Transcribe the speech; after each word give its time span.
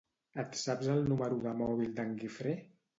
Et 0.43 0.57
saps 0.61 0.89
el 0.95 1.05
número 1.13 1.39
de 1.47 1.55
mòbil 1.63 1.95
d'en 2.01 2.21
Guifré? 2.21 2.61